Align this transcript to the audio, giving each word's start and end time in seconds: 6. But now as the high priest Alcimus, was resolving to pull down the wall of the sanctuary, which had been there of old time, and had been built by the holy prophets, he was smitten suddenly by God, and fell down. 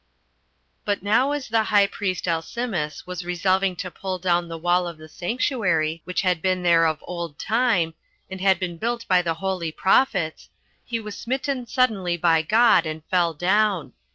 6. 0.01 0.07
But 0.83 1.03
now 1.03 1.31
as 1.31 1.47
the 1.47 1.65
high 1.65 1.85
priest 1.85 2.27
Alcimus, 2.27 3.05
was 3.05 3.23
resolving 3.23 3.75
to 3.75 3.91
pull 3.91 4.17
down 4.17 4.47
the 4.47 4.57
wall 4.57 4.87
of 4.87 4.97
the 4.97 5.07
sanctuary, 5.07 6.01
which 6.05 6.23
had 6.23 6.41
been 6.41 6.63
there 6.63 6.87
of 6.87 6.97
old 7.03 7.37
time, 7.37 7.93
and 8.27 8.41
had 8.41 8.57
been 8.59 8.77
built 8.79 9.07
by 9.07 9.21
the 9.21 9.35
holy 9.35 9.71
prophets, 9.71 10.49
he 10.83 10.99
was 10.99 11.15
smitten 11.15 11.67
suddenly 11.67 12.17
by 12.17 12.41
God, 12.41 12.87
and 12.87 13.05
fell 13.11 13.35
down. 13.35 13.93